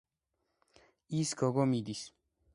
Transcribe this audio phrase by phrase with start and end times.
[1.19, 2.05] ის გოგო მიდის.